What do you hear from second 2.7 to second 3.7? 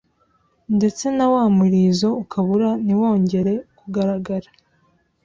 ntiwongere